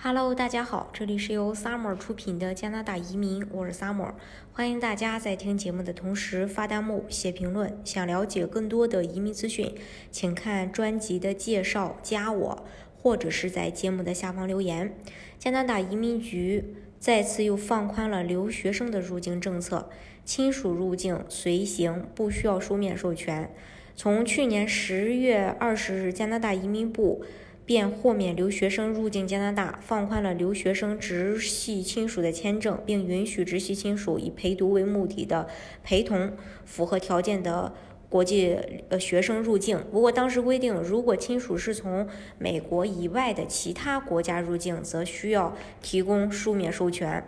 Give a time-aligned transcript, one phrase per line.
[0.00, 4.12] Hello，大家好，这里是由 Summer 出品的加拿大移民，我是 Summer，
[4.52, 7.76] 欢迎大家在听节目的同时发弹幕、写评论。
[7.84, 9.74] 想了解更多的移民资讯，
[10.12, 12.64] 请看专辑的介绍，加我，
[12.96, 14.96] 或者是在节目的下方留言。
[15.36, 19.90] 加拿大移民局再次又放宽了留学生的入境政策，
[20.24, 23.52] 亲属入境随行不需要书面授权。
[23.96, 27.24] 从去年十月二十日，加拿大移民部。
[27.68, 35.46] 便豁免留学生入境加拿大，放宽了留学生直系亲属的签证，并允许直系亲属以陪读为目的的
[35.84, 36.32] 陪同
[36.64, 37.74] 符合条件的
[38.08, 38.56] 国际
[38.88, 39.84] 呃学生入境。
[39.92, 42.08] 不过当时规定，如果亲属是从
[42.38, 47.22] 美国以外的其他国家入境，则需要提供书面授权。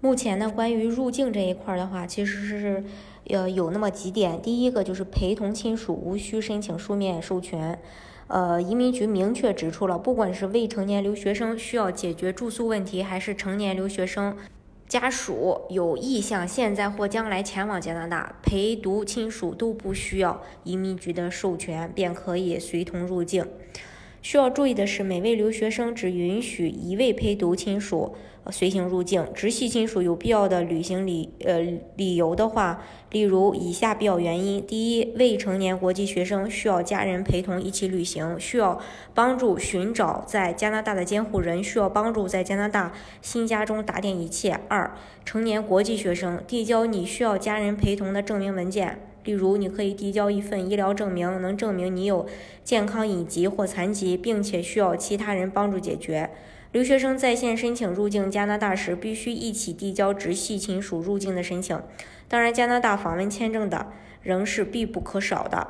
[0.00, 2.84] 目前呢，关于入境这一块的话，其实是
[3.26, 4.40] 呃有那么几点。
[4.40, 7.76] 第一个就是陪同亲属无需申请书面授权。
[8.30, 14.36] 呃，移民局明确指出了，不管是未成年留学生需要解决住宿问题，还是成年留学生
[14.86, 23.44] 家属有意向现在或将来前往加拿大，陪读亲属都不需要移民局的授权，便可以随同入境。
[24.22, 28.14] 需要注意的是，每位留学生只允许一位陪读亲属
[28.50, 29.26] 随行入境。
[29.34, 31.58] 直系亲属有必要的旅行理呃
[31.96, 38.78] 理由的话，例如以下必要原因：第一，未成年国际学生需要家人陪同一起旅行，需要
[39.14, 49.09] 帮助寻找在加拿大的监护人，需要帮助在加拿大新家中打点一切；二，成年国际学生递交你需要家人陪同的证明文件。
[49.24, 52.26] 例如，你可以递交一份医疗证明，能证明你有
[52.64, 56.30] 健康隐疾或残疾，并且需要其他人帮助解决。
[56.72, 61.80] 留学生在线申请入境加拿大时，必须一起递交直系亲属入境的申请。
[62.28, 63.88] 当然，加拿大访问签证的
[64.22, 65.66] 仍是必不可少的。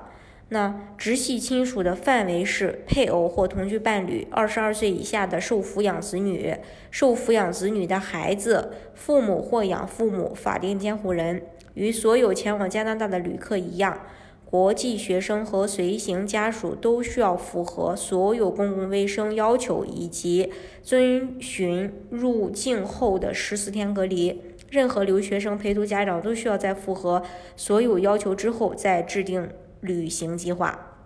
[0.52, 6.54] 那直系亲属的范围是配偶或同居伴侣、二十二岁以下的受抚养子女、
[6.90, 11.40] 受抚养子女的孩子、父母或养父母、法定监护人。
[11.80, 14.02] 与所有前往加拿大的旅客一样，
[14.44, 20.52] 国际学生和随行家属都需要符合所有公共卫生要求，以及
[20.82, 24.42] 遵循入境后的十四天隔离。
[24.68, 27.22] 任何留学生陪读家长都需要在符合
[27.56, 29.48] 所有要求之后再制定
[29.80, 30.98] 旅行计划。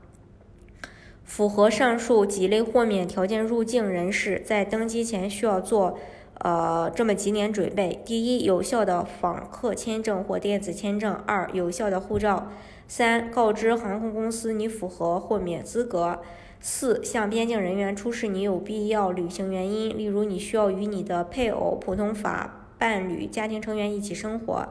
[1.22, 5.96] 符合上述几类豁免条件入境人士在登机前需要做。
[6.44, 12.50] 呃，这么几点准备：第一，有效的访客签证或电子签证；二，有效的护照；
[12.86, 16.18] 三，告知航空公司你符合豁免资格；
[16.60, 24.68] 四，向边境人员出示你有必要旅行原因，例如你需要与你的配偶、普通法伴侣、家庭成员一起生活；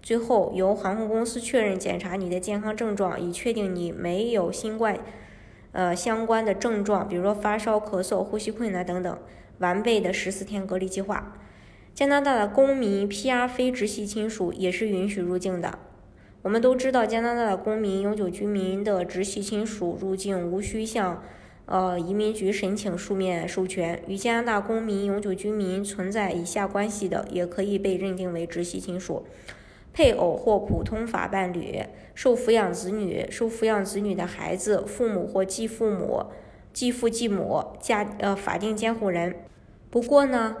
[0.00, 4.96] 最后，由航空公司确认检查你的健康症状，以确定你没有新冠
[5.72, 9.18] 呃相关的症状，比如说发烧、咳嗽、呼吸困难等等。
[9.58, 11.38] 完备的十四天隔离计划。
[11.94, 15.78] 加拿大的公民、PR 非直系亲属也是允许入境的。
[16.42, 21.22] 我们都知道，加拿大的公民、永久居民的直系亲属入境无需向
[21.64, 24.02] 呃移民局申请书面授权。
[24.06, 29.24] 与加拿大公民、永久居民存在以下关系的，也可以被认定为直系亲属：
[29.92, 31.80] 配偶或普通法伴侣、
[32.14, 36.26] 受抚养子女、受抚养子女的孩子、父母或继父母。
[36.76, 39.34] 继父继母、家呃法定监护人。
[39.88, 40.58] 不过呢，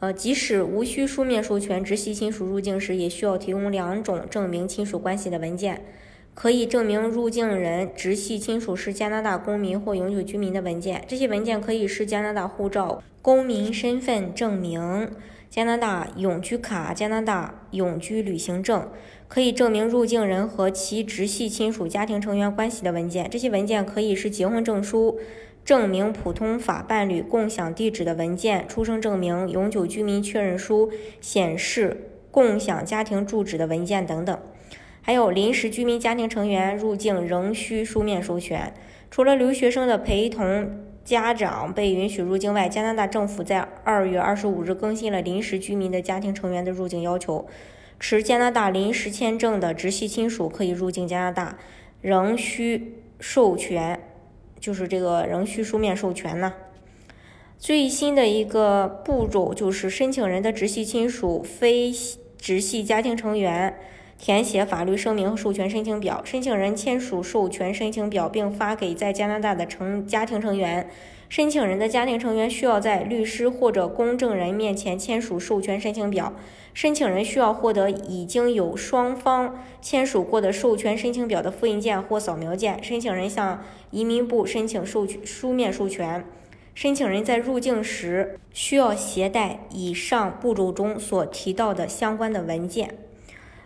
[0.00, 5.84] 呃，即使无需书面授权，直系亲属入境时也需要提供两种证明亲属关系的文件，
[6.32, 11.04] 可以证明入境人直系亲属是加拿大公民或永久居民的文件。
[11.06, 15.10] 这些文件可以是加拿大护照、公民身份证明、
[15.50, 18.88] 加拿大永居卡、加拿大永居旅行证，
[19.28, 23.28] 可以证明入境人和其直系亲属家庭成员关系的文件。
[23.28, 25.20] 这些文件可以是结婚证书。
[25.68, 30.90] 证明普通法伴侣共享地址的文件、出生证明、永久居民确认书、
[31.20, 34.40] 显示共享家庭住址的文件等等，
[35.02, 38.72] 还有临时居民家庭成员入境仍需书面授权。
[39.10, 47.46] 除了留学生的陪同家长被允许入境外，加拿大政府在二月二十五日更新了临时居民的家庭成员的入境要求。
[48.00, 51.58] 持加拿大临时签证的直系亲属可以入境加拿大，
[52.00, 54.00] 仍需授权。
[54.60, 56.54] 就是这个仍需书面授权呢。
[57.58, 61.92] 最新的一个步骤就是申请人的直系亲属、非
[62.38, 63.76] 直系家庭成员
[64.16, 70.88] 填写法律声明和授权申请表，申请人签署授权申请表并发给在加拿大的成家庭成员。
[71.28, 76.32] 申请人的家庭成员需要在律师或者公证人面前签署授权申请表。
[76.72, 82.82] 申请人需要获得已经有双方签署过的授权申请表的复印件或扫描件。
[82.82, 86.24] 申请人向移民部申请授权书面授权。
[86.74, 92.94] 申请人在入境时需要携带以上步骤中所提到的相关的文件。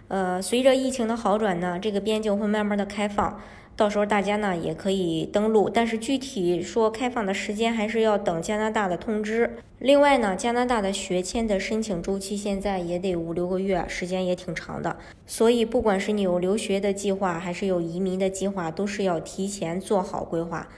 [0.08, 3.40] 呃，随着疫情的好转呢，这个边境会慢慢的开放。
[3.74, 9.58] 到时候大家呢也可以登录，但是具体说开放的时间还是要等加拿大的通知。
[9.78, 14.96] 另外呢，加拿大的学签的申请周期现在也得五六个月，时间也挺长的。
[15.26, 20.68] 所以不管是你有留学的计划，还是有移民的计划，都是要提前做好规划，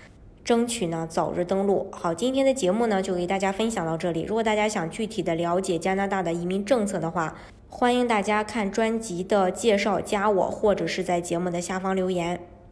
[0.43, 1.88] 争取呢早日登陆。
[1.90, 4.23] 好，今天的节目呢就给大家分享到这里。
[4.23, 7.37] 如果大家想具体的了解加拿大的移民政策的话，
[7.69, 12.40] 欢迎大家看专辑的介绍，加我或者是在节目的下方留言。